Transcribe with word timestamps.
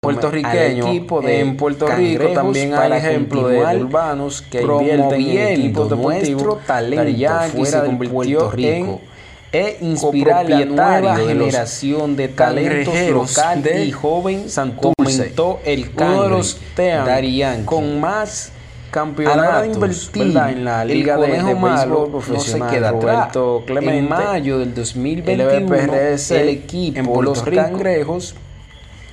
puertorriqueño 0.00 0.86
equipo 0.86 1.20
de 1.20 1.40
en 1.40 1.56
Puerto 1.56 1.88
Rico 1.88 2.28
también 2.28 2.72
hay 2.74 2.92
ejemplos 2.92 3.50
de 3.50 3.58
urbanos 3.58 4.42
que 4.42 4.62
invierten 4.62 5.20
en 5.20 5.60
equipos 5.60 5.90
deportivos. 5.90 6.58
talento 6.66 7.32
fuera 7.52 7.82
de 7.82 8.08
Puerto 8.08 8.50
Rico 8.50 9.00
e 9.50 9.78
inspirar 9.80 10.48
la 10.48 10.64
nueva 10.64 11.16
generación 11.16 12.16
de 12.16 12.28
talentos 12.28 12.94
local 13.10 13.64
y 13.66 13.90
joven 13.90 14.48
Santurce. 14.48 15.34
el 15.64 15.90
uno 15.96 16.22
de 16.22 16.28
los 16.28 16.60
con 17.64 18.00
más 18.00 18.52
campeonatos 18.90 19.62
de 19.62 19.74
invertir 19.74 20.36
en 20.36 20.64
la 20.64 20.84
liga 20.84 21.16
de, 21.16 21.32
de 21.32 21.54
béisbol 21.54 22.10
profesional 22.10 22.60
no 22.60 22.68
se 22.68 22.74
queda 22.74 22.90
Roberto 22.92 23.62
Clemente 23.66 23.98
en 23.98 24.08
mayo 24.08 24.58
del 24.60 24.74
2021 24.74 25.74
el, 25.74 26.20
el 26.30 26.48
equipo 26.48 27.18
en 27.18 27.24
los 27.24 27.42
cangrejos 27.42 28.34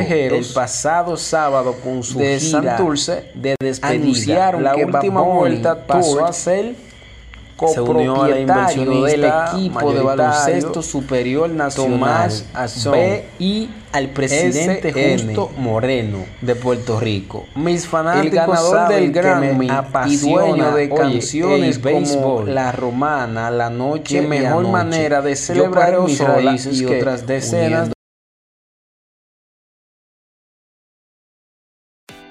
el 0.00 0.44
pasado 0.54 1.16
sábado 1.16 1.74
con 1.82 2.02
su 2.02 2.18
de 2.18 2.38
gira 2.38 2.76
Santurce 2.76 3.30
de 3.34 3.56
despedida 3.58 4.02
anunciaron 4.02 4.62
la 4.62 4.76
última 4.76 5.22
vuelta 5.22 5.86
pasó 5.86 6.24
a 6.24 6.32
ser 6.32 6.74
copropietario 7.56 9.02
del 9.02 9.24
equipo 9.24 9.92
de 9.92 10.02
baloncesto 10.02 10.82
superior 10.82 11.48
nacional 11.48 12.30
B 12.92 13.24
y 13.38 13.70
al 13.92 14.10
presidente 14.10 14.92
Justo 14.92 15.50
Moreno 15.56 16.18
de 16.42 16.54
Puerto 16.54 17.00
Rico. 17.00 17.46
Mis 17.54 17.86
fanáticos 17.86 18.26
el 18.28 18.36
ganador 18.36 18.88
del 18.88 19.12
Grammy 19.12 19.68
y 20.06 20.16
dueño 20.18 20.74
de 20.74 20.88
canciones 20.90 21.78
como 21.78 22.42
La 22.42 22.72
Romana, 22.72 23.50
La 23.50 23.70
Noche, 23.70 24.20
Qué 24.20 24.22
mejor 24.22 24.68
manera 24.68 25.22
de 25.22 25.34
celebrar 25.34 26.00
mis 26.02 26.20
raíces 26.20 26.80
y 26.80 26.84
otras 26.84 27.26
decenas 27.26 27.95